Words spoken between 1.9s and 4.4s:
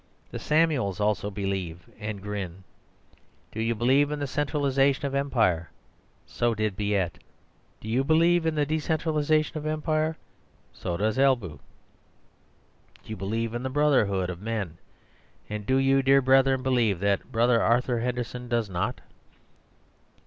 and grin. Do you believe in the